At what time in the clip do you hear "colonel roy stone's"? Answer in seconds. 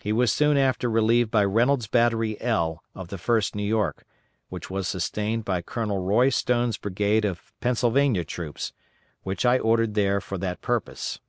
5.62-6.76